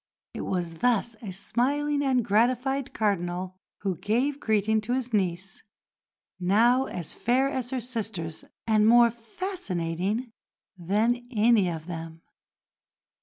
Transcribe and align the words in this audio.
It 0.33 0.41
was 0.41 0.79
thus 0.79 1.15
a 1.21 1.29
smiling 1.31 2.01
and 2.01 2.25
gratified 2.25 2.91
Cardinal 2.91 3.55
who 3.81 3.97
gave 3.97 4.39
greeting 4.39 4.81
to 4.81 4.93
his 4.93 5.13
niece, 5.13 5.61
now 6.39 6.85
as 6.85 7.13
fair 7.13 7.47
as 7.47 7.69
her 7.69 7.81
sisters 7.81 8.43
and 8.65 8.87
more 8.87 9.11
fascinating 9.11 10.31
than 10.75 11.27
any 11.29 11.69
of 11.69 11.85
them. 11.85 12.23